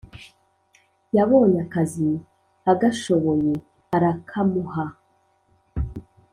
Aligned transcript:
yabonye 1.15 1.57
akazi 1.65 2.09
agashoboye 2.71 3.53
arakamuha 3.95 4.83